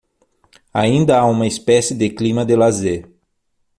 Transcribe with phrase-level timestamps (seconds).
[0.73, 3.07] Ainda há uma espécie de clima de lazer